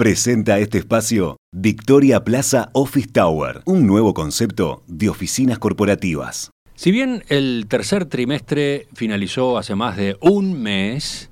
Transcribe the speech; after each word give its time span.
Presenta 0.00 0.58
este 0.58 0.78
espacio 0.78 1.36
Victoria 1.52 2.24
Plaza 2.24 2.70
Office 2.72 3.08
Tower, 3.12 3.60
un 3.66 3.86
nuevo 3.86 4.14
concepto 4.14 4.82
de 4.86 5.10
oficinas 5.10 5.58
corporativas. 5.58 6.50
Si 6.74 6.90
bien 6.90 7.22
el 7.28 7.66
tercer 7.68 8.06
trimestre 8.06 8.88
finalizó 8.94 9.58
hace 9.58 9.74
más 9.74 9.98
de 9.98 10.16
un 10.22 10.58
mes, 10.62 11.28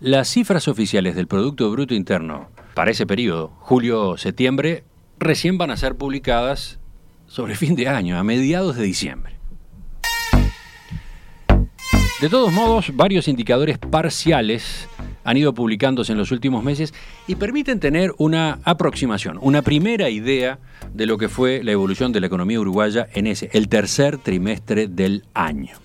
las 0.00 0.28
cifras 0.28 0.66
oficiales 0.66 1.14
del 1.14 1.28
Producto 1.28 1.70
Bruto 1.70 1.94
Interno 1.94 2.48
para 2.74 2.90
ese 2.90 3.06
periodo, 3.06 3.52
julio-septiembre, 3.60 4.82
recién 5.20 5.56
van 5.56 5.70
a 5.70 5.76
ser 5.76 5.94
publicadas 5.94 6.80
sobre 7.28 7.54
fin 7.54 7.76
de 7.76 7.86
año, 7.86 8.18
a 8.18 8.24
mediados 8.24 8.74
de 8.74 8.82
diciembre. 8.82 9.36
De 12.20 12.28
todos 12.28 12.52
modos, 12.52 12.90
varios 12.92 13.28
indicadores 13.28 13.78
parciales 13.78 14.89
han 15.24 15.36
ido 15.36 15.54
publicándose 15.54 16.12
en 16.12 16.18
los 16.18 16.32
últimos 16.32 16.64
meses 16.64 16.94
y 17.26 17.36
permiten 17.36 17.80
tener 17.80 18.12
una 18.18 18.58
aproximación, 18.64 19.38
una 19.40 19.62
primera 19.62 20.10
idea 20.10 20.58
de 20.94 21.06
lo 21.06 21.18
que 21.18 21.28
fue 21.28 21.62
la 21.62 21.72
evolución 21.72 22.12
de 22.12 22.20
la 22.20 22.26
economía 22.26 22.60
uruguaya 22.60 23.08
en 23.12 23.26
ese, 23.26 23.50
el 23.52 23.68
tercer 23.68 24.18
trimestre 24.18 24.88
del 24.88 25.24
año. 25.34 25.76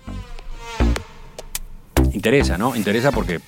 Interesa, 2.12 2.56
¿no? 2.56 2.74
Interesa 2.74 3.12
porque 3.12 3.40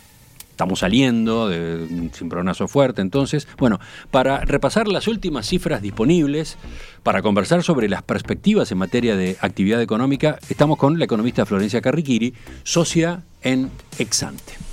estamos 0.58 0.80
saliendo 0.80 1.48
de 1.48 1.86
un 1.88 2.10
cimbronazo 2.12 2.66
fuerte. 2.66 3.00
Entonces, 3.00 3.46
bueno, 3.58 3.78
para 4.10 4.40
repasar 4.40 4.88
las 4.88 5.06
últimas 5.06 5.46
cifras 5.46 5.80
disponibles, 5.80 6.58
para 7.04 7.22
conversar 7.22 7.62
sobre 7.62 7.88
las 7.88 8.02
perspectivas 8.02 8.72
en 8.72 8.78
materia 8.78 9.16
de 9.16 9.36
actividad 9.40 9.80
económica, 9.80 10.38
estamos 10.48 10.76
con 10.76 10.98
la 10.98 11.04
economista 11.04 11.46
Florencia 11.46 11.80
Carriquiri, 11.80 12.34
socia 12.64 13.22
en 13.42 13.70
Exante. 13.98 14.67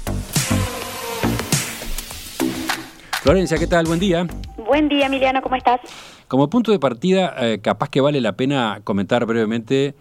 Florencia, 3.25 3.57
¿qué 3.57 3.65
tal? 3.65 3.87
Buen 3.87 3.99
día. 3.99 4.27
Buen 4.55 4.87
día, 4.87 5.07
Emiliano, 5.07 5.41
¿cómo 5.41 5.55
estás? 5.55 5.81
Como 6.27 6.47
punto 6.47 6.71
de 6.71 6.77
partida, 6.77 7.33
eh, 7.39 7.59
capaz 7.59 7.89
que 7.89 7.99
vale 7.99 8.21
la 8.21 8.33
pena 8.33 8.81
comentar 8.83 9.25
brevemente 9.25 9.95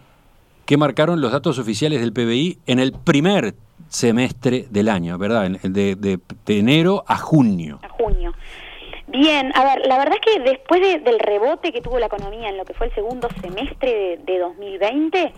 qué 0.67 0.77
marcaron 0.77 1.23
los 1.23 1.33
datos 1.33 1.59
oficiales 1.59 2.03
del 2.03 2.13
PBI 2.13 2.59
en 2.67 2.81
el 2.81 2.93
primer 2.93 3.55
semestre 3.89 4.67
del 4.69 4.91
año, 4.91 5.17
¿verdad? 5.17 5.49
De, 5.49 5.97
de, 5.97 6.19
enero 6.47 7.03
a 7.07 7.17
junio. 7.17 7.81
A 7.83 7.89
junio. 7.89 8.35
Bien, 9.07 9.53
a 9.57 9.65
ver, 9.65 9.87
la 9.87 9.97
verdad 9.97 10.19
es 10.21 10.35
que 10.35 10.41
después 10.41 10.83
del 10.83 11.19
rebote 11.19 11.73
que 11.73 11.81
tuvo 11.81 11.99
la 11.99 12.07
economía 12.07 12.51
en 12.51 12.59
lo 12.59 12.67
que 12.67 12.75
fue 12.75 12.89
el 12.89 12.95
segundo 12.95 13.29
semestre 13.41 14.19
de, 14.23 14.39
2020, 14.39 15.33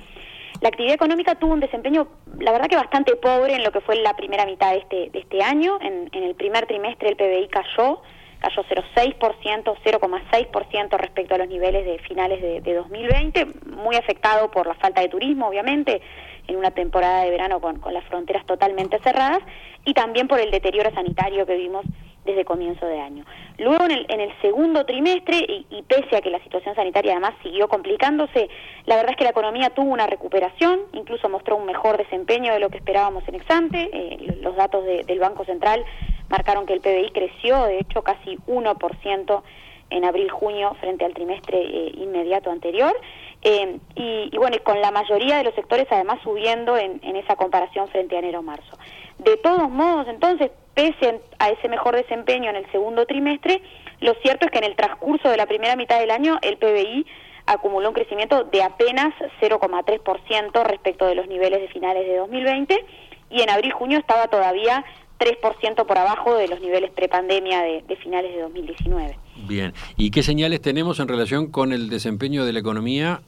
la 0.61 0.69
actividad 0.69 0.95
económica 0.95 1.35
tuvo 1.35 1.53
un 1.53 1.61
desempeño, 1.61 2.09
la 2.39 2.53
verdad 2.53 2.69
que 2.69 2.77
bastante 2.77 3.15
pobre 3.17 3.55
en 3.55 3.65
lo 3.65 3.73
que 3.73 3.81
fue 3.81 3.97
la 3.97 4.15
primera 4.15 4.47
mitad 4.47 4.73
de 4.73 4.79
este, 4.79 5.11
de 5.11 5.19
este 5.19 5.43
año. 5.43 5.79
En, 5.81 6.09
el 6.12 6.35
primer 6.35 6.67
trimestre 6.67 7.11
el 7.11 7.17
PBI 7.17 7.49
cayó, 7.49 8.03
cayó 8.41 8.65
0,6%, 8.65 9.75
0,6% 9.84 10.99
respecto 10.99 11.34
a 11.34 11.39
los 11.39 11.49
niveles 11.49 11.84
de 11.84 11.99
finales 12.01 12.41
de, 12.41 12.61
de 12.61 12.75
2020, 12.75 13.47
muy 13.77 13.97
afectado 13.97 14.51
por 14.51 14.67
la 14.67 14.75
falta 14.75 15.01
de 15.01 15.09
turismo, 15.09 15.49
obviamente 15.49 16.01
en 16.49 16.57
una 16.57 16.71
temporada 16.71 17.23
de 17.23 17.31
verano 17.31 17.61
con, 17.61 17.81
las 17.93 18.05
fronteras 18.05 18.45
totalmente 18.47 18.99
cerradas 19.01 19.41
y 19.84 19.95
también 19.95 20.29
por 20.29 20.41
el 20.41 20.51
deterioro 20.51 20.91
sanitario 20.93 21.47
que 21.47 21.57
vimos 21.57 21.84
desde 22.27 22.45
comienzo 22.45 22.85
de 22.87 23.01
año. 23.01 23.25
Luego 23.59 23.85
en 23.85 23.93
el, 23.93 24.07
en 24.09 24.21
el 24.21 24.41
segundo 24.43 24.85
trimestre, 24.85 25.39
y, 25.71 25.83
pese 25.89 26.17
a 26.17 26.21
que 26.21 26.31
la 26.31 26.43
situación 26.43 26.75
sanitaria 26.75 27.13
además 27.13 27.35
siguió 27.43 27.69
complicándose, 27.69 28.49
la 28.85 28.97
verdad 28.97 29.13
es 29.13 29.17
que 29.17 29.25
la 29.25 29.31
economía 29.31 29.71
tuvo 29.71 29.91
una 29.91 30.07
recuperación, 30.07 30.81
incluso 30.93 31.29
mostró 31.29 31.57
un 31.57 31.67
mejor 31.67 31.97
desempeño 31.97 32.53
de 32.53 32.61
lo 32.61 32.69
que 32.69 32.79
esperábamos 32.79 33.27
en 33.29 33.37
Exante. 33.37 33.89
Eh, 33.93 34.39
los 34.43 34.57
datos 34.57 34.85
del 34.85 35.19
Banco 35.19 35.45
Central 35.45 35.85
marcaron 36.29 36.67
que 36.67 36.75
el 36.75 36.81
PBI 36.81 37.11
creció, 37.13 37.65
de 37.65 37.79
hecho, 37.79 38.03
casi 38.03 38.37
1% 38.47 39.43
en 39.91 40.05
abril-junio 40.05 40.77
frente 40.81 41.05
al 41.05 41.15
trimestre 41.15 41.59
eh, 41.59 41.93
inmediato 41.97 42.51
anterior. 42.51 42.95
Eh, 43.43 43.79
y, 43.95 44.37
bueno, 44.37 44.57
y 44.57 44.61
con 44.61 44.81
la 44.81 44.91
mayoría 44.91 45.39
de 45.39 45.45
los 45.45 45.55
sectores 45.55 45.87
además 45.91 46.19
subiendo 46.23 46.77
en, 46.77 47.00
esa 47.17 47.37
comparación 47.37 47.89
frente 47.89 48.17
a 48.17 48.19
enero-marzo. 48.19 48.77
De 49.19 49.37
todos 49.37 49.71
modos, 49.71 50.09
entonces, 50.09 50.50
pese 50.76 51.22
a 51.38 51.48
ese 51.48 51.69
mejor 51.69 51.97
desempeño 51.97 52.50
en 52.50 52.56
el 52.56 52.70
segundo 52.70 53.06
trimestre, 53.06 53.62
lo 54.00 54.14
cierto 54.22 54.44
es 54.44 54.53
que 54.53 54.59
en 54.59 54.64
el 54.64 54.76
transcurso 54.76 55.31
de 55.31 55.38
la 55.38 55.47
primera 55.47 55.75
mitad 55.75 55.98
del 55.98 56.10
año 56.10 56.38
el 56.42 56.59
PBI 56.59 57.06
acumuló 57.47 57.88
un 57.88 57.94
crecimiento 57.94 58.44
de 58.44 58.62
apenas 58.62 59.14
0,3% 59.41 60.64
respecto 60.64 61.06
de 61.06 61.14
los 61.14 61.26
niveles 61.28 61.62
de 61.62 61.69
finales 61.69 62.06
de 62.06 62.16
2020 62.19 62.84
y 63.31 63.41
en 63.41 63.48
abril-junio 63.48 63.98
estaba 63.98 64.28
todavía 64.28 64.84
3% 65.19 65.87
por 65.87 65.97
abajo 65.97 66.37
de 66.37 66.47
los 66.47 66.60
niveles 66.60 66.91
prepandemia 66.91 67.62
de, 67.62 67.82
de 67.88 67.97
finales 67.97 68.34
de 68.34 68.43
2019. 68.43 69.19
Bien, 69.48 69.72
¿y 69.97 70.10
qué 70.10 70.22
señales 70.22 70.60
tenemos 70.60 71.00
en 71.00 71.08
relación 71.08 71.50
con 71.50 71.72
el 71.72 71.88
desempeño 71.88 72.44
de 72.44 72.53
la 72.53 72.60
economía 72.60 73.22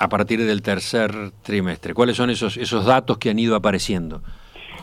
a 0.00 0.08
partir 0.08 0.44
del 0.44 0.62
tercer 0.62 1.12
trimestre? 1.42 1.94
¿Cuáles 1.94 2.16
son 2.16 2.30
esos, 2.30 2.56
esos 2.56 2.86
datos 2.86 3.18
que 3.18 3.30
han 3.30 3.38
ido 3.38 3.54
apareciendo? 3.54 4.20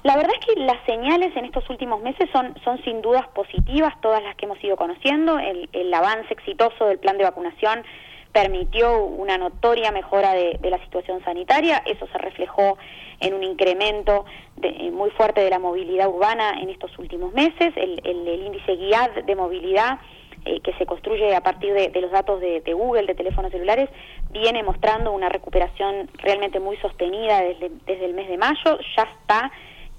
La 0.06 0.16
verdad 0.16 0.34
es 0.40 0.46
que 0.46 0.62
las 0.62 0.78
señales 0.86 1.36
en 1.36 1.46
estos 1.46 1.68
últimos 1.68 2.00
meses 2.00 2.30
son, 2.32 2.54
son 2.64 2.80
sin 2.84 3.02
dudas 3.02 3.28
positivas, 3.30 4.00
todas 4.02 4.22
las 4.22 4.36
que 4.36 4.46
hemos 4.46 4.64
ido 4.64 4.78
conociendo. 4.78 5.40
El, 5.40 5.68
el 5.74 5.92
avance 5.92 6.32
exitoso 6.32 6.86
del 6.86 7.00
plan 7.00 7.18
de 7.18 7.24
vacunación 7.24 7.84
permitió 8.32 9.04
una 9.04 9.40
notoria 9.40 9.92
mejora 9.92 10.34
de, 10.34 10.60
la 10.62 10.78
situación 10.84 11.24
sanitaria. 11.24 11.82
Eso 11.88 12.06
se 12.12 12.20
reflejó 12.20 12.78
en 13.20 13.34
un 13.34 13.42
incremento 13.42 14.26
de, 14.58 14.92
muy 14.92 15.10
fuerte 15.10 15.42
de 15.42 15.50
la 15.50 15.58
movilidad 15.58 16.08
urbana 16.08 16.52
en 16.62 16.70
estos 16.70 16.96
últimos 17.00 17.34
meses. 17.34 17.74
El, 17.76 18.00
el, 18.04 18.46
índice 18.46 18.76
GUIAD 18.76 19.24
de 19.26 19.36
movilidad 19.36 19.98
eh, 20.46 20.60
que 20.60 20.74
se 20.74 20.86
construye 20.86 21.36
a 21.36 21.42
partir 21.42 21.74
de, 21.74 22.00
los 22.00 22.12
datos 22.12 22.40
de, 22.42 22.62
Google, 22.74 23.08
de 23.08 23.16
teléfonos 23.16 23.52
celulares, 23.52 23.90
viene 24.30 24.62
mostrando 24.62 25.14
una 25.14 25.30
recuperación 25.30 26.12
realmente 26.20 26.60
muy 26.60 26.78
sostenida 26.78 27.42
desde, 27.42 27.72
desde 27.88 28.06
el 28.06 28.14
mes 28.14 28.28
de 28.28 28.38
mayo, 28.38 28.78
ya 28.96 29.10
está 29.20 29.52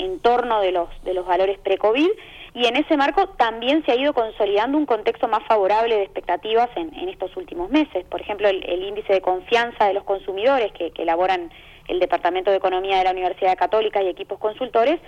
en 0.07 0.21
torno 0.21 0.61
de 0.61 0.73
los, 0.73 0.89
de 1.05 1.15
los 1.15 1.27
valores 1.27 1.59
pre-COVID 1.59 2.09
y 2.55 2.67
en 2.67 2.77
ese 2.77 2.97
marco 2.97 3.29
también 3.37 3.85
se 3.85 3.93
ha 3.93 3.97
ido 3.97 4.15
consolidando 4.15 4.79
un 4.79 4.87
contexto 4.87 5.29
más 5.29 5.45
favorable 5.47 5.97
de 5.97 6.05
expectativas 6.05 6.71
en, 6.77 6.95
en 6.95 7.11
estos 7.11 7.37
últimos 7.37 7.69
meses. 7.69 8.05
Por 8.07 8.23
ejemplo, 8.23 8.49
el, 8.49 8.83
índice 8.83 9.13
de 9.13 9.21
confianza 9.21 9.87
de 9.87 9.93
los 9.93 10.05
consumidores 10.05 10.73
que, 10.73 10.91
que 10.93 11.03
elaboran 11.03 11.51
el 11.89 12.01
Departamento 12.01 12.51
de 12.51 12.57
Economía 12.57 12.99
de 12.99 13.05
la 13.05 13.11
Universidad 13.11 13.59
Católica 13.59 14.03
y 14.03 14.09
equipos 14.09 14.39
consultores 14.39 14.99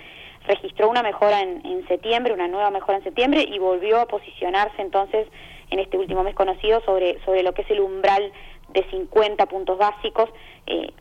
registró 0.47 0.89
una 0.89 1.03
mejora 1.03 1.41
en, 1.41 1.87
septiembre, 1.87 2.33
una 2.33 2.47
nueva 2.47 2.71
mejora 2.71 2.99
en 2.99 3.03
septiembre 3.03 3.45
y 3.47 3.59
volvió 3.59 3.99
a 3.99 4.07
posicionarse 4.07 4.81
entonces 4.81 5.27
en 5.69 5.79
este 5.79 5.97
último 5.97 6.23
mes 6.23 6.35
conocido 6.35 6.81
sobre, 6.81 7.23
sobre 7.25 7.43
lo 7.43 7.53
que 7.53 7.63
es 7.63 7.71
el 7.71 7.81
umbral 7.81 8.31
de 8.73 8.83
50 8.89 9.45
puntos 9.47 9.77
básicos, 9.77 10.29
eh, 10.67 10.91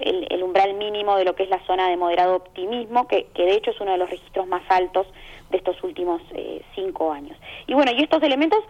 el, 0.00 0.42
umbral 0.42 0.74
mínimo 0.74 1.16
de 1.16 1.24
lo 1.24 1.34
que 1.34 1.42
es 1.42 1.50
la 1.50 1.64
zona 1.66 1.88
de 1.88 1.96
moderado 1.96 2.36
optimismo, 2.36 3.06
que, 3.06 3.28
de 3.34 3.54
hecho 3.54 3.70
es 3.70 3.80
uno 3.80 3.92
de 3.92 3.98
los 3.98 4.10
registros 4.10 4.46
más 4.46 4.62
altos 4.70 5.06
de 5.50 5.58
estos 5.58 5.82
últimos 5.82 6.22
eh, 6.32 6.62
cinco 6.74 7.12
años. 7.12 7.36
Y 7.66 7.74
bueno, 7.74 7.92
y 7.92 8.02
estos 8.02 8.22
elementos 8.22 8.60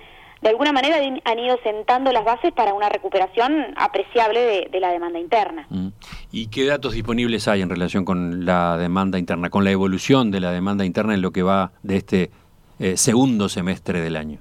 de 0.40 0.48
alguna 0.48 0.72
manera 0.72 0.98
han 1.24 1.38
ido 1.38 1.58
sentando 1.62 2.12
las 2.12 2.24
bases 2.24 2.52
para 2.52 2.72
una 2.74 2.88
recuperación 2.88 3.74
apreciable 3.76 4.68
de, 4.70 4.80
la 4.80 4.92
demanda 4.92 5.18
interna. 5.18 5.66
Mm. 5.68 5.88
¿Y 6.30 6.46
qué 6.46 6.66
datos 6.66 6.92
disponibles 6.92 7.48
hay 7.48 7.62
en 7.62 7.70
relación 7.70 8.04
con 8.04 8.44
la 8.44 8.76
demanda 8.76 9.18
interna, 9.18 9.50
con 9.50 9.64
la 9.64 9.72
evolución 9.72 10.30
de 10.30 10.40
la 10.40 10.52
demanda 10.52 10.84
interna 10.84 11.14
en 11.14 11.22
lo 11.22 11.32
que 11.32 11.42
va 11.42 11.72
de 11.82 11.96
este 11.96 12.30
eh, 12.78 12.96
segundo 12.96 13.48
semestre 13.48 14.00
del 14.00 14.16
año? 14.16 14.38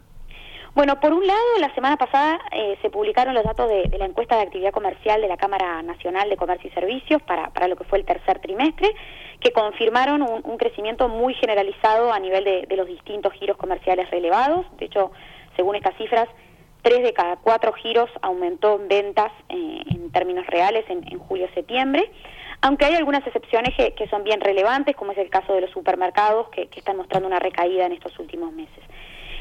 Bueno, 0.77 0.99
por 0.99 1.11
un 1.11 1.25
lado, 1.25 1.57
la 1.59 1.73
semana 1.73 1.97
pasada 1.97 2.39
eh, 2.51 2.77
se 2.83 2.91
publicaron 2.91 3.33
los 3.33 3.43
datos 3.43 3.67
de, 3.67 3.89
la 3.97 4.05
encuesta 4.05 4.35
de 4.35 4.43
actividad 4.43 4.69
comercial 4.69 5.19
de 5.19 5.27
la 5.27 5.35
Cámara 5.35 5.81
Nacional 5.81 6.29
de 6.29 6.37
Comercio 6.37 6.69
y 6.69 6.73
Servicios 6.73 7.19
para, 7.23 7.49
para 7.49 7.67
lo 7.67 7.75
que 7.75 7.83
fue 7.83 7.97
el 7.97 8.05
tercer 8.05 8.37
trimestre, 8.37 8.93
que 9.39 9.51
confirmaron 9.51 10.21
un, 10.21 10.57
crecimiento 10.59 11.09
muy 11.09 11.33
generalizado 11.33 12.13
a 12.13 12.19
nivel 12.19 12.43
de, 12.43 12.75
los 12.75 12.85
distintos 12.85 13.33
giros 13.33 13.57
comerciales 13.57 14.07
relevados. 14.11 14.67
De 14.77 14.85
hecho, 14.85 15.11
según 15.55 15.77
estas 15.77 15.97
cifras, 15.97 16.27
tres 16.83 17.01
de 17.01 17.11
cada 17.11 17.37
cuatro 17.37 17.73
giros 17.73 18.11
aumentó 18.21 18.75
en 18.75 18.87
ventas 18.87 19.31
eh, 19.49 19.81
en 19.89 20.11
términos 20.11 20.45
reales 20.45 20.85
en, 20.89 21.17
julio-septiembre, 21.17 22.11
aunque 22.61 22.85
hay 22.85 22.93
algunas 22.93 23.25
excepciones 23.25 23.73
que, 23.75 24.07
son 24.09 24.23
bien 24.23 24.41
relevantes, 24.41 24.95
como 24.95 25.13
es 25.13 25.17
el 25.17 25.31
caso 25.31 25.53
de 25.53 25.61
los 25.61 25.71
supermercados, 25.71 26.49
que, 26.49 26.69
están 26.75 26.97
mostrando 26.97 27.27
una 27.27 27.39
recaída 27.39 27.87
en 27.87 27.93
estos 27.93 28.19
últimos 28.19 28.53
meses. 28.53 28.83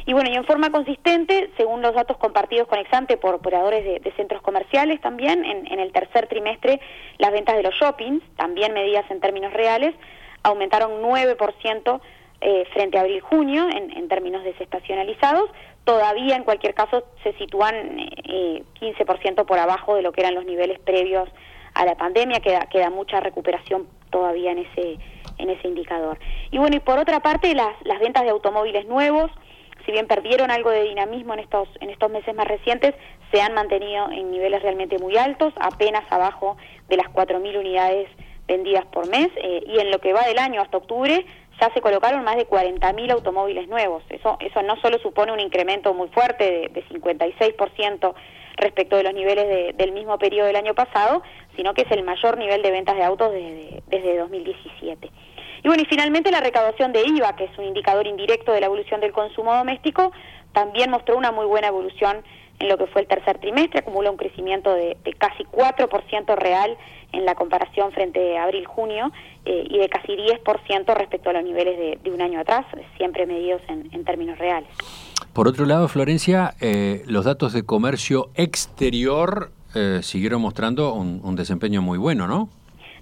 Y 0.07 0.13
bueno, 0.13 0.31
y 0.31 0.37
en 0.37 0.45
forma 0.45 0.71
consistente, 0.71 1.51
según 1.57 1.83
los 1.83 1.93
datos 1.93 2.17
compartidos 2.17 2.69
con 2.69 2.79
Exante 2.79 3.17
por 3.17 3.35
operadores 3.35 3.85
de, 3.85 4.13
centros 4.13 4.41
comerciales 4.41 5.01
también, 5.01 5.45
en, 5.45 5.81
el 5.81 5.93
tercer 5.93 6.29
trimestre 6.29 6.81
las 7.19 7.33
ventas 7.33 7.57
de 7.57 7.65
los 7.65 7.75
shoppings, 7.75 8.23
también 8.37 8.73
medidas 8.73 9.05
en 9.11 9.21
términos 9.21 9.53
reales, 9.53 9.97
aumentaron 10.45 11.03
9% 11.03 12.01
eh, 12.41 12.65
frente 12.73 12.99
a 12.99 13.01
abril-junio 13.01 13.69
en, 13.69 14.09
términos 14.09 14.45
desestacionalizados, 14.45 15.51
todavía 15.83 16.37
en 16.37 16.45
cualquier 16.45 16.75
caso 16.75 17.03
se 17.25 17.33
sitúan 17.33 17.75
eh, 17.75 18.63
15% 18.81 19.45
por 19.45 19.59
abajo 19.59 19.97
de 19.97 20.03
lo 20.03 20.13
que 20.13 20.21
eran 20.21 20.37
los 20.37 20.45
niveles 20.45 20.79
previos 20.79 21.29
a 21.75 21.85
la 21.85 21.97
pandemia, 21.97 22.39
queda, 22.39 22.61
queda 22.71 22.91
mucha 22.91 23.19
recuperación 23.19 23.89
todavía 24.11 24.53
en 24.53 24.59
ese, 24.59 24.99
en 25.39 25.51
ese 25.51 25.67
indicador. 25.67 26.17
Y 26.53 26.59
bueno, 26.59 26.77
y 26.77 26.81
por 26.81 27.01
otra 27.01 27.19
parte, 27.19 27.53
las, 27.57 27.75
las 27.83 27.99
ventas 27.99 28.23
de 28.23 28.31
automóviles 28.31 28.87
nuevos 28.87 29.33
si 29.87 29.93
bien 29.93 30.09
perdieron 30.09 30.51
algo 30.51 30.71
de 30.71 30.83
dinamismo 30.83 31.33
en 31.35 31.41
estos, 31.41 31.69
en 31.81 31.91
estos 31.91 32.11
meses 32.11 32.35
más 32.35 32.47
recientes, 32.47 32.95
se 33.33 33.41
han 33.41 33.55
mantenido 33.55 34.11
en 34.11 34.31
niveles 34.31 34.61
realmente 34.63 34.99
muy 34.99 35.17
altos, 35.17 35.55
apenas 35.61 36.05
abajo 36.11 36.57
de 36.89 36.97
las 36.97 37.07
4.000 37.07 37.59
unidades 37.59 38.09
vendidas 38.47 38.85
por 38.87 39.09
mes, 39.09 39.29
eh, 39.37 39.63
y 39.67 39.79
en 39.79 39.91
lo 39.91 40.01
que 40.01 40.13
va 40.13 40.23
del 40.23 40.39
año 40.39 40.61
hasta 40.61 40.77
octubre 40.77 41.25
ya 41.61 41.71
se 41.73 41.81
colocaron 41.81 42.23
más 42.23 42.37
de 42.37 42.47
40.000 42.47 43.13
automóviles 43.13 43.67
nuevos. 43.69 44.03
Eso, 44.11 44.37
eso 44.41 44.63
no 44.63 44.77
solo 44.83 44.99
supone 44.99 45.33
un 45.33 45.41
incremento 45.41 45.95
muy 45.95 46.09
fuerte 46.09 46.45
de, 46.45 46.69
de 46.69 46.85
56% 46.89 48.15
respecto 48.57 48.97
de 48.97 49.03
los 49.03 49.15
niveles 49.15 49.77
del 49.77 49.93
mismo 49.93 50.19
periodo 50.19 50.47
del 50.47 50.57
año 50.57 50.75
pasado, 50.75 51.23
sino 51.57 51.75
que 51.75 51.83
es 51.83 51.91
el 51.91 52.03
mayor 52.03 52.39
nivel 52.39 52.63
de 52.63 52.71
ventas 52.71 52.97
de 52.97 53.05
autos 53.05 53.33
desde, 53.33 53.83
desde 53.87 54.19
2017. 54.19 55.11
Y 55.67 55.69
bueno, 55.69 55.83
y 55.83 55.87
finalmente 55.87 56.31
la 56.31 56.39
recaudación 56.39 56.93
de 56.93 57.03
IVA, 57.03 57.35
que 57.35 57.47
es 57.47 57.59
un 57.59 57.65
indicador 57.65 58.07
indirecto 58.07 58.53
de 58.53 58.61
la 58.61 58.67
evolución 58.67 59.01
del 59.01 59.11
consumo 59.11 59.53
doméstico, 59.53 60.13
también 60.53 60.93
mostró 60.93 61.17
una 61.17 61.33
muy 61.33 61.45
buena 61.45 61.67
evolución 61.67 62.19
en 62.61 62.69
lo 62.69 62.79
que 62.79 62.87
fue 62.87 63.03
el 63.03 63.09
tercer 63.09 63.39
trimestre, 63.39 63.81
acumula 63.81 64.13
un 64.13 64.17
crecimiento 64.17 64.73
de, 64.73 64.97
casi 65.19 65.43
4% 65.43 66.37
real 66.37 66.77
en 67.11 67.25
la 67.25 67.35
comparación 67.35 67.91
frente 67.91 68.39
a 68.39 68.45
abril-junio 68.45 69.11
eh, 69.45 69.65
y 69.69 69.79
de 69.79 69.89
casi 69.89 70.13
10% 70.13 70.95
respecto 70.95 71.31
a 71.31 71.33
los 71.33 71.43
niveles 71.43 72.01
de, 72.01 72.11
un 72.13 72.23
año 72.23 72.39
atrás, 72.39 72.65
siempre 72.97 73.27
medidos 73.27 73.61
en, 73.67 74.05
términos 74.05 74.39
reales. 74.39 74.71
Por 75.33 75.49
otro 75.49 75.67
lado, 75.67 75.89
Florencia, 75.89 76.55
eh, 76.61 77.03
los 77.09 77.25
datos 77.25 77.53
de 77.53 77.65
comercio 77.65 78.31
exterior 78.37 79.51
eh, 79.75 79.99
siguieron 80.05 80.43
mostrando 80.43 80.95
un, 80.95 81.35
desempeño 81.35 81.83
muy 81.83 81.99
bueno, 81.99 82.29
¿no? 82.29 82.51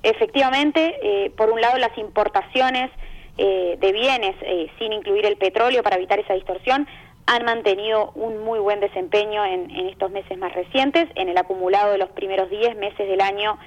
Efectivamente, 0.05 1.33
por 1.37 1.51
un 1.51 1.61
lado 1.61 1.79
las 1.79 1.97
importaciones 1.99 2.91
de 3.37 3.93
bienes, 3.93 4.37
sin 4.79 4.93
incluir 4.93 5.27
el 5.27 5.37
petróleo 5.37 5.83
para 5.83 5.97
evitar 5.97 6.21
esa 6.21 6.35
distorsión, 6.35 6.87
han 7.27 7.45
mantenido 7.45 8.13
un 8.15 8.45
muy 8.45 8.59
buen 8.59 8.81
desempeño 8.81 9.45
en, 9.45 9.71
estos 9.89 10.11
meses 10.11 10.37
más 10.39 10.53
recientes. 10.53 11.09
En 11.15 11.29
el 11.29 11.39
acumulado 11.39 11.93
de 11.93 11.99
los 11.99 12.11
primeros 12.11 12.51
10 12.51 12.77
meses 12.77 13.09
del 13.09 13.21
año 13.21 13.59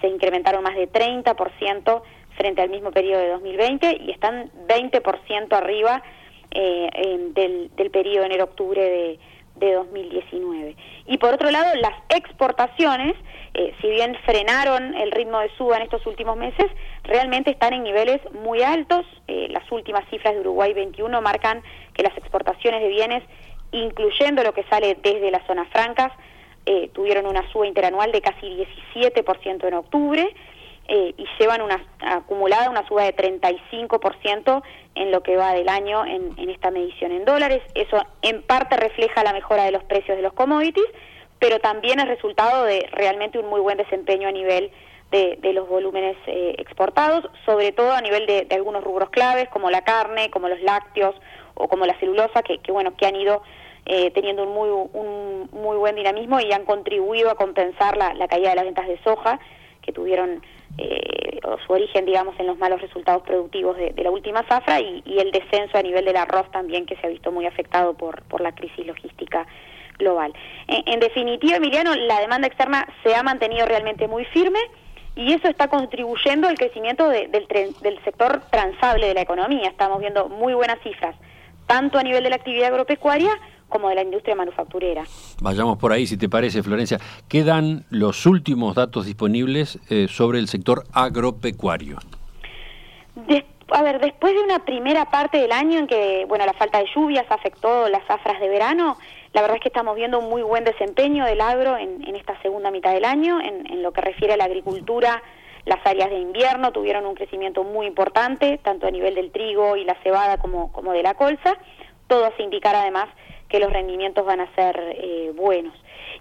se 0.00 0.08
incrementaron 0.08 0.62
más 0.62 0.74
de 0.74 0.90
30% 0.90 2.02
frente 2.36 2.62
al 2.62 2.70
mismo 2.70 2.90
periodo 2.90 3.20
de 3.20 3.28
2020 3.28 3.98
y 4.02 4.10
están 4.10 4.50
20% 4.68 5.52
arriba 5.52 6.02
eh, 6.50 7.30
del, 7.34 7.70
del 7.76 7.90
periodo 7.90 8.26
enero-octubre 8.26 9.18
de 9.54 9.72
2019. 9.72 10.71
Y 11.12 11.18
por 11.18 11.34
otro 11.34 11.50
lado, 11.50 11.68
las 11.74 11.92
exportaciones, 12.08 13.14
eh, 13.52 13.74
si 13.82 13.90
bien 13.90 14.16
frenaron 14.24 14.94
el 14.94 15.10
ritmo 15.10 15.40
de 15.40 15.50
suba 15.58 15.76
en 15.76 15.82
estos 15.82 16.06
últimos 16.06 16.38
meses, 16.38 16.64
realmente 17.04 17.50
están 17.50 17.74
en 17.74 17.82
niveles 17.82 18.18
muy 18.32 18.62
altos. 18.62 19.04
Eh, 19.28 19.48
las 19.50 19.70
últimas 19.70 20.08
cifras 20.08 20.32
de 20.32 20.40
Uruguay 20.40 20.72
21 20.72 21.20
marcan 21.20 21.62
que 21.92 22.02
las 22.02 22.16
exportaciones 22.16 22.80
de 22.80 22.88
bienes, 22.88 23.22
incluyendo 23.72 24.42
lo 24.42 24.54
que 24.54 24.64
sale 24.70 24.96
desde 25.02 25.30
las 25.30 25.46
zonas 25.46 25.68
francas, 25.68 26.12
eh, 26.64 26.88
tuvieron 26.94 27.26
una 27.26 27.46
suba 27.52 27.66
interanual 27.66 28.10
de 28.10 28.22
casi 28.22 28.46
17% 28.46 29.68
en 29.68 29.74
octubre 29.74 30.34
eh, 30.88 31.14
y 31.16 31.26
llevan 31.38 31.62
una 31.62 31.80
acumulada 32.00 32.68
una 32.68 32.86
suba 32.88 33.04
de 33.04 33.14
35% 33.14 34.62
en 34.96 35.10
lo 35.12 35.22
que 35.22 35.36
va 35.36 35.54
del 35.54 35.68
año 35.68 36.04
en, 36.04 36.50
esta 36.50 36.70
medición 36.70 37.12
en 37.12 37.24
dólares. 37.24 37.62
Eso 37.74 38.04
en 38.22 38.42
parte 38.42 38.76
refleja 38.76 39.22
la 39.22 39.32
mejora 39.32 39.64
de 39.64 39.70
los 39.70 39.84
precios 39.84 40.16
de 40.16 40.22
los 40.22 40.32
commodities, 40.32 40.86
pero 41.38 41.60
también 41.60 42.00
es 42.00 42.08
resultado 42.08 42.64
de 42.64 42.88
realmente 42.92 43.38
un 43.38 43.48
muy 43.48 43.60
buen 43.60 43.78
desempeño 43.78 44.28
a 44.28 44.32
nivel 44.32 44.70
de, 45.12 45.38
los 45.52 45.68
volúmenes 45.68 46.16
eh, 46.26 46.54
exportados, 46.58 47.28
sobre 47.44 47.70
todo 47.72 47.92
a 47.92 48.00
nivel 48.00 48.26
de, 48.26 48.46
algunos 48.50 48.82
rubros 48.82 49.10
claves 49.10 49.48
como 49.50 49.70
la 49.70 49.82
carne, 49.82 50.30
como 50.30 50.48
los 50.48 50.60
lácteos 50.62 51.14
o 51.54 51.68
como 51.68 51.86
la 51.86 51.98
celulosa, 52.00 52.42
que, 52.42 52.58
bueno 52.72 52.96
que 52.96 53.06
han 53.06 53.16
ido 53.16 53.42
eh, 53.84 54.10
teniendo 54.12 54.44
un 54.44 54.54
muy, 54.54 54.68
un 54.68 55.48
muy 55.52 55.76
buen 55.76 55.96
dinamismo 55.96 56.40
y 56.40 56.50
han 56.52 56.64
contribuido 56.64 57.30
a 57.30 57.34
compensar 57.34 57.96
la 57.96 58.26
caída 58.26 58.50
de 58.50 58.56
las 58.56 58.64
ventas 58.64 58.88
de 58.88 58.98
soja 59.04 59.38
que 59.82 59.92
tuvieron 59.92 60.42
eh, 60.78 61.40
su 61.66 61.72
origen, 61.72 62.06
digamos, 62.06 62.38
en 62.38 62.46
los 62.46 62.58
malos 62.58 62.80
resultados 62.80 63.22
productivos 63.22 63.76
de, 63.76 63.92
la 64.02 64.10
última 64.10 64.42
zafra 64.44 64.80
y, 64.80 65.02
el 65.18 65.30
descenso 65.30 65.76
a 65.76 65.82
nivel 65.82 66.04
del 66.04 66.16
arroz 66.16 66.50
también 66.50 66.86
que 66.86 66.96
se 66.96 67.06
ha 67.06 67.10
visto 67.10 67.30
muy 67.30 67.46
afectado 67.46 67.94
por, 67.94 68.22
por 68.22 68.40
la 68.40 68.52
crisis 68.52 68.86
logística 68.86 69.46
global. 69.98 70.32
En, 70.68 71.00
definitiva, 71.00 71.56
Emiliano, 71.56 71.94
la 71.94 72.20
demanda 72.20 72.46
externa 72.46 72.86
se 73.02 73.14
ha 73.14 73.22
mantenido 73.22 73.66
realmente 73.66 74.08
muy 74.08 74.24
firme 74.26 74.58
y 75.14 75.34
eso 75.34 75.48
está 75.48 75.68
contribuyendo 75.68 76.48
al 76.48 76.56
crecimiento 76.56 77.08
del, 77.08 77.30
del 77.30 78.04
sector 78.04 78.40
transable 78.50 79.08
de 79.08 79.14
la 79.14 79.20
economía. 79.20 79.68
Estamos 79.68 80.00
viendo 80.00 80.28
muy 80.28 80.54
buenas 80.54 80.80
cifras, 80.82 81.14
tanto 81.66 81.98
a 81.98 82.02
nivel 82.02 82.24
de 82.24 82.30
la 82.30 82.36
actividad 82.36 82.68
agropecuaria 82.68 83.32
como 83.72 83.88
de 83.88 83.96
la 83.96 84.02
industria 84.02 84.36
manufacturera. 84.36 85.02
Vayamos 85.40 85.78
por 85.78 85.92
ahí, 85.92 86.06
si 86.06 86.16
te 86.16 86.28
parece, 86.28 86.62
Florencia. 86.62 86.98
¿Qué 87.28 87.42
dan 87.42 87.84
los 87.90 88.26
últimos 88.26 88.76
datos 88.76 89.06
disponibles 89.06 89.78
eh, 89.90 90.06
sobre 90.08 90.38
el 90.38 90.46
sector 90.46 90.84
agropecuario? 90.92 91.98
a 93.74 93.82
ver, 93.82 94.00
después 94.00 94.34
de 94.34 94.40
una 94.40 94.64
primera 94.64 95.06
parte 95.06 95.38
del 95.38 95.52
año 95.52 95.78
en 95.78 95.86
que, 95.86 96.24
bueno, 96.28 96.44
la 96.44 96.52
falta 96.52 96.78
de 96.78 96.86
lluvias 96.94 97.24
afectó 97.30 97.88
las 97.88 98.04
zafras 98.06 98.38
de 98.40 98.48
verano, 98.48 98.98
la 99.32 99.40
verdad 99.40 99.56
es 99.56 99.62
que 99.62 99.68
estamos 99.68 99.96
viendo 99.96 100.18
un 100.18 100.28
muy 100.28 100.42
buen 100.42 100.64
desempeño 100.64 101.24
del 101.24 101.40
agro 101.40 101.76
en, 101.78 102.14
esta 102.14 102.40
segunda 102.42 102.70
mitad 102.70 102.92
del 102.92 103.04
año, 103.04 103.40
en, 103.40 103.70
en, 103.72 103.82
lo 103.82 103.92
que 103.92 104.02
refiere 104.02 104.34
a 104.34 104.36
la 104.36 104.44
agricultura. 104.44 105.22
Las 105.64 105.78
áreas 105.86 106.10
de 106.10 106.18
invierno 106.18 106.72
tuvieron 106.72 107.06
un 107.06 107.14
crecimiento 107.14 107.64
muy 107.64 107.86
importante, 107.86 108.58
tanto 108.62 108.86
a 108.86 108.90
nivel 108.90 109.14
del 109.14 109.30
trigo 109.30 109.76
y 109.76 109.84
la 109.84 109.96
cebada 110.02 110.36
como, 110.36 110.70
como 110.72 110.92
de 110.92 111.02
la 111.02 111.14
colza. 111.14 111.56
Todo 112.08 112.30
se 112.36 112.42
indicar 112.42 112.74
además 112.74 113.08
que 113.52 113.60
los 113.60 113.72
rendimientos 113.72 114.24
van 114.24 114.40
a 114.40 114.52
ser 114.54 114.76
eh, 114.96 115.30
buenos. 115.34 115.74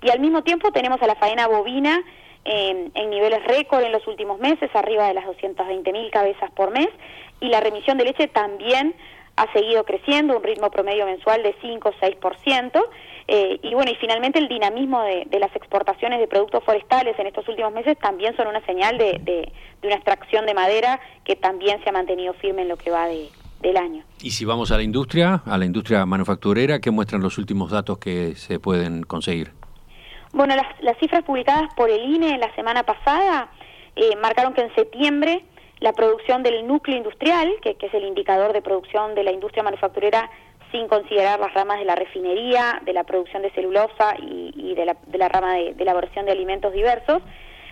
Y 0.04 0.10
al 0.12 0.20
mismo 0.20 0.44
tiempo 0.44 0.72
tenemos 0.72 1.02
a 1.02 1.08
la 1.08 1.16
faena 1.16 1.48
bovina 1.48 2.04
en 2.44 3.10
niveles 3.12 3.44
récord 3.46 3.84
en 3.84 3.92
los 3.92 4.06
últimos 4.08 4.40
meses, 4.40 4.70
arriba 4.74 5.08
de 5.08 5.14
las 5.14 5.26
220 5.28 5.92
mil 5.94 6.10
cabezas 6.10 6.50
por 6.52 6.72
mes, 6.72 6.90
y 7.40 7.50
la 7.50 7.60
remisión 7.60 8.00
de 8.00 8.06
leche 8.06 8.28
también 8.28 8.96
ha 9.36 9.52
seguido 9.54 9.84
creciendo, 9.86 10.38
un 10.38 10.44
ritmo 10.44 10.70
promedio 10.70 11.06
mensual 11.06 11.44
de 11.44 11.56
5 11.62 11.90
o 11.90 11.94
6%. 11.94 12.84
Eh, 13.28 13.60
y 13.62 13.74
bueno, 13.74 13.92
y 13.92 13.96
finalmente 13.96 14.40
el 14.40 14.48
dinamismo 14.48 15.04
de, 15.04 15.40
las 15.40 15.56
exportaciones 15.56 16.20
de 16.20 16.28
productos 16.28 16.64
forestales 16.64 17.18
en 17.18 17.28
estos 17.28 17.48
últimos 17.48 17.72
meses 17.72 17.98
también 18.00 18.36
son 18.36 18.48
una 18.48 18.66
señal 18.66 18.98
de, 18.98 19.20
de 19.24 19.52
una 19.84 19.96
extracción 19.96 20.46
de 20.46 20.54
madera 20.54 21.00
que 21.24 21.36
también 21.36 21.82
se 21.84 21.90
ha 21.90 21.94
mantenido 21.94 22.34
firme 22.34 22.64
en 22.64 22.68
lo 22.68 22.78
que 22.78 22.92
va 22.92 23.08
de, 23.08 23.30
del 23.62 23.78
año. 23.78 24.04
Y 24.22 24.32
si 24.32 24.46
vamos 24.46 24.72
a 24.72 24.78
la 24.78 24.84
industria, 24.84 25.42
a 25.46 25.58
la 25.58 25.66
industria 25.66 26.06
manufacturera, 26.06 26.80
¿qué 26.80 26.92
muestran 26.92 27.22
los 27.22 27.38
últimos 27.38 27.72
datos 27.72 27.98
que 27.98 28.36
se 28.36 28.60
pueden 28.60 29.04
conseguir? 29.04 29.52
Bueno, 30.34 30.56
las, 30.56 30.98
cifras 31.00 31.24
publicadas 31.24 31.74
por 31.76 31.90
el 31.90 32.02
INE 32.04 32.38
la 32.38 32.54
semana 32.56 32.84
pasada 32.84 33.50
eh, 33.96 34.16
marcaron 34.22 34.54
que 34.54 34.62
en 34.62 34.74
septiembre 34.76 35.44
la 35.80 35.94
producción 35.94 36.44
del 36.44 36.66
núcleo 36.68 36.96
industrial, 36.96 37.52
que, 37.62 37.76
es 37.80 37.94
el 37.94 38.06
indicador 38.06 38.54
de 38.54 38.62
producción 38.62 39.16
de 39.16 39.24
la 39.24 39.32
industria 39.32 39.64
manufacturera 39.64 40.30
sin 40.72 40.88
considerar 40.88 41.40
las 41.40 41.54
ramas 41.54 41.80
de 41.80 41.86
la 41.86 41.96
refinería, 41.96 42.82
de 42.86 42.94
la 42.94 43.04
producción 43.04 43.42
de 43.42 43.52
celulosa 43.52 44.16
y, 44.20 44.74
de, 44.74 44.86
la, 44.86 44.96
de, 45.08 45.18
la, 45.18 45.28
rama 45.28 45.56
de, 45.56 45.74
de 45.74 45.84
elaboración 45.84 46.26
de 46.26 46.32
alimentos 46.32 46.72
diversos, 46.72 47.22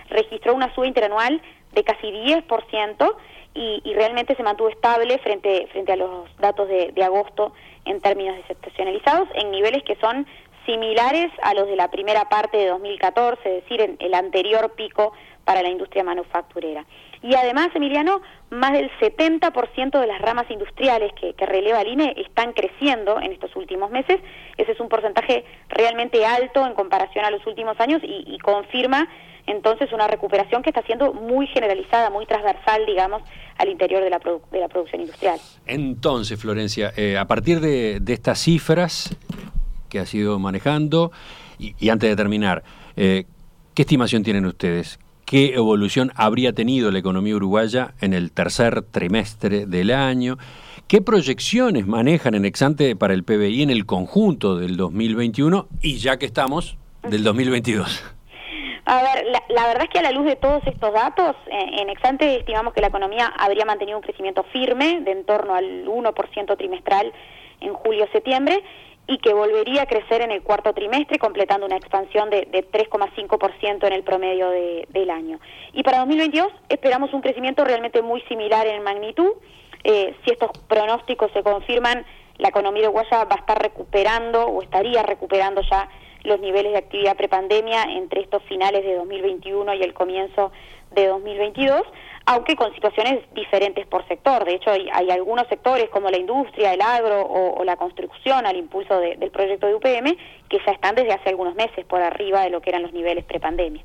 registró 0.10 0.54
una 0.54 0.74
suba 0.76 0.88
interanual 0.88 1.42
de 1.72 1.84
casi 1.84 2.08
10%, 2.08 3.16
y, 3.54 3.94
realmente 3.94 4.36
se 4.36 4.44
mantuvo 4.44 4.70
estable 4.70 5.18
frente, 5.20 5.68
frente 5.72 5.94
a 5.94 5.96
los 5.96 6.36
datos 6.38 6.68
de, 6.68 6.94
agosto 7.04 7.54
en 7.86 8.00
términos 8.00 8.38
desestacionalizados 8.38 9.28
en 9.34 9.52
niveles 9.52 9.84
que 9.84 9.96
son 9.96 10.28
similares 10.66 11.32
a 11.42 11.54
los 11.54 11.68
de 11.68 11.76
la 11.76 11.90
primera 11.90 12.30
parte 12.30 12.58
de 12.58 12.68
2014, 12.68 13.40
es 13.44 13.64
decir, 13.64 13.82
en 13.82 13.98
el 14.00 14.14
anterior 14.14 14.72
pico 14.74 15.14
para 15.44 15.64
la 15.64 15.70
industria 15.70 16.04
manufacturera. 16.04 16.86
Y 17.24 17.34
además, 17.36 17.70
Emiliano, 17.74 18.22
más 18.52 18.72
del 18.74 18.90
70% 19.00 20.00
de 20.00 20.08
las 20.08 20.22
ramas 20.22 20.46
industriales 20.50 21.12
que, 21.20 21.34
que, 21.34 21.46
releva 21.46 21.82
el 21.82 21.88
INE 21.90 22.14
están 22.18 22.54
creciendo 22.54 23.20
en 23.20 23.34
estos 23.34 23.56
últimos 23.56 23.90
meses. 23.90 24.20
Ese 24.58 24.72
es 24.72 24.80
un 24.80 24.90
porcentaje 24.90 25.44
realmente 25.70 26.26
alto 26.26 26.66
en 26.66 26.76
comparación 26.76 27.26
a 27.26 27.32
los 27.32 27.46
últimos 27.48 27.80
años 27.80 28.02
y, 28.04 28.24
y 28.28 28.38
confirma 28.38 29.10
entonces 29.50 29.92
una 29.92 30.08
recuperación 30.08 30.62
que 30.62 30.70
está 30.70 30.84
siendo 30.84 31.14
muy 31.14 31.48
generalizada, 31.48 32.10
muy 32.10 32.26
transversal, 32.26 32.86
digamos, 32.86 33.24
al 33.58 33.70
interior 33.70 34.04
de 34.04 34.10
la, 34.10 34.20
de 34.20 34.60
la 34.60 34.68
producción 34.68 35.02
industrial. 35.02 35.40
Entonces, 35.66 36.40
Florencia, 36.40 36.94
eh, 36.96 37.18
a 37.18 37.26
partir 37.26 37.60
de, 37.60 38.02
estas 38.08 38.40
cifras 38.40 39.16
que 39.90 40.00
ha 40.00 40.06
sido 40.06 40.38
manejando, 40.40 41.12
y, 41.58 41.90
antes 41.90 42.10
de 42.10 42.16
terminar, 42.16 42.64
eh, 42.96 43.26
¿qué 43.74 43.82
estimación 43.82 44.24
tienen 44.24 44.46
ustedes? 44.46 45.00
¿Qué 45.26 45.54
evolución 45.56 46.12
habría 46.16 46.54
tenido 46.54 46.92
la 46.92 47.00
economía 47.00 47.36
uruguaya 47.36 47.94
en 48.02 48.14
el 48.14 48.32
tercer 48.32 48.84
trimestre 48.84 49.66
del 49.66 49.92
año? 49.92 50.38
¿Qué 50.88 51.02
proyecciones 51.02 51.86
manejan 51.86 52.34
en 52.34 52.46
Exante 52.46 52.96
para 52.96 53.14
el 53.14 53.24
PBI 53.24 53.64
en 53.64 53.70
el 53.70 53.86
conjunto 53.86 54.58
del 54.58 54.78
2021 54.78 55.68
y 55.82 55.98
ya 55.98 56.18
que 56.18 56.26
estamos 56.26 56.78
del 57.08 57.24
2022? 57.24 58.04
A 58.92 59.04
ver, 59.04 59.24
la, 59.50 59.68
verdad 59.68 59.84
es 59.84 59.90
que 59.90 60.00
a 60.00 60.02
la 60.02 60.12
luz 60.12 60.26
de 60.26 60.36
todos 60.36 60.66
estos 60.66 60.92
datos, 60.92 61.36
en 61.46 61.92
Exante 61.92 62.38
estimamos 62.38 62.74
que 62.74 62.82
la 62.82 62.88
economía 62.88 63.32
habría 63.38 63.64
mantenido 63.64 64.00
un 64.00 64.04
crecimiento 64.04 64.42
firme 64.46 65.02
de 65.02 65.12
en 65.12 65.26
torno 65.26 65.54
al 65.54 65.86
1% 65.86 66.58
trimestral 66.58 67.14
en 67.62 67.76
julio-septiembre 67.76 68.64
y 69.06 69.20
que 69.20 69.32
volvería 69.32 69.84
a 69.84 69.86
crecer 69.86 70.24
en 70.24 70.32
el 70.32 70.42
cuarto 70.42 70.74
trimestre, 70.74 71.20
completando 71.20 71.68
una 71.68 71.78
expansión 71.78 72.32
de, 72.32 72.48
3,5% 72.50 73.86
en 73.86 73.94
el 73.94 74.02
promedio 74.02 74.50
del 74.50 75.12
año. 75.12 75.40
Y 75.74 75.84
para 75.84 76.00
2022 76.00 76.48
esperamos 76.68 77.14
un 77.14 77.22
crecimiento 77.22 77.64
realmente 77.64 78.02
muy 78.02 78.22
similar 78.22 78.66
en 78.66 78.82
magnitud. 78.82 79.34
Eh, 79.84 80.16
si 80.26 80.32
estos 80.32 80.50
pronósticos 80.68 81.32
se 81.34 81.44
confirman, 81.44 82.08
la 82.40 82.50
economía 82.50 82.90
uruguaya 82.90 83.26
va 83.26 83.36
a 83.36 83.40
estar 83.40 83.62
recuperando 83.62 84.48
o 84.48 84.64
estaría 84.64 85.04
recuperando 85.04 85.62
ya 85.62 85.88
los 86.24 86.40
niveles 86.40 86.74
de 86.74 86.78
actividad 86.80 87.16
prepandemia 87.16 87.84
entre 87.84 88.22
estos 88.22 88.44
finales 88.44 88.84
de 88.84 88.96
2021 88.96 89.74
y 89.74 89.84
el 89.84 89.94
comienzo 89.94 90.52
de 90.92 91.08
2022 91.08 91.84
aunque 92.30 92.56
con 92.56 92.72
situaciones 92.76 93.24
diferentes 93.34 93.88
por 93.88 94.08
sector. 94.08 94.46
De 94.46 94.54
hecho, 94.54 94.70
hay, 94.70 95.10
algunos 95.10 95.48
sectores 95.48 95.90
como 95.90 96.12
la 96.12 96.18
industria, 96.18 96.76
el 96.76 96.82
agro 96.82 97.26
o, 97.26 97.64
la 97.64 97.76
construcción 97.76 98.46
al 98.46 98.56
impulso 98.56 99.00
del 99.00 99.32
proyecto 99.32 99.66
de 99.66 99.74
UPM 99.74 100.16
que 100.48 100.60
ya 100.64 100.74
están 100.74 100.94
desde 100.94 101.12
hace 101.12 101.30
algunos 101.30 101.56
meses 101.56 101.86
por 101.86 102.02
arriba 102.02 102.44
de 102.44 102.52
lo 102.52 102.62
que 102.62 102.70
eran 102.70 102.84
los 102.84 102.94
niveles 102.94 103.26
prepandemia. 103.26 103.84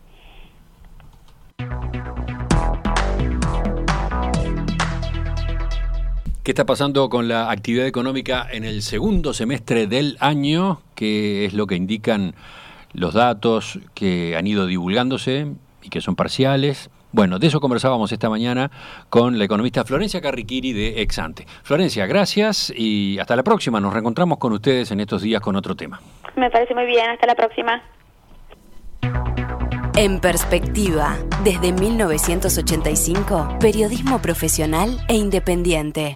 ¿Qué 6.43 6.51
está 6.51 6.67
pasando 6.67 7.09
con 7.09 7.27
la 7.27 7.51
actividad 7.51 7.87
económica 7.87 8.47
en 8.53 8.65
el 8.65 8.83
segundo 8.83 9.33
semestre 9.33 9.87
del 9.87 10.19
año? 10.21 10.83
¿Qué 10.95 11.45
es 11.45 11.55
lo 11.55 11.67
que 11.67 11.77
indican 11.77 12.35
los 12.93 13.15
datos 13.15 13.81
que 13.95 14.37
han 14.37 14.47
ido 14.47 14.67
divulgándose 14.67 15.49
y 15.83 15.89
que 15.89 16.01
son 16.01 16.17
parciales? 16.17 16.91
Bueno, 17.13 17.39
de 17.39 17.47
eso 17.47 17.61
conversábamos 17.61 18.11
esta 18.11 18.29
mañana 18.29 18.73
con 19.09 19.39
la 19.39 19.45
economista 19.45 19.85
Florencia 19.85 20.21
Carriquiri 20.21 20.73
de 20.73 21.01
Exante. 21.01 21.47
Florencia, 21.63 22.07
gracias 22.07 22.73
y 22.77 23.19
hasta 23.21 23.37
la 23.37 23.45
próxima. 23.45 23.79
Nos 23.79 23.93
reencontramos 23.93 24.39
con 24.39 24.53
ustedes 24.53 24.91
en 24.91 24.99
estos 24.99 25.23
días 25.23 25.41
con 25.41 25.55
otro 25.55 25.77
tema. 25.77 26.01
Me 26.35 26.51
parece 26.51 26.75
muy 26.75 26.87
bien. 26.87 27.09
Hasta 27.11 27.29
la 27.29 27.37
próxima. 27.37 27.81
En 29.97 30.19
perspectiva, 30.19 31.17
desde 31.45 31.71
1985, 31.73 33.59
periodismo 33.61 34.21
profesional 34.21 34.99
e 35.07 35.15
independiente. 35.15 36.13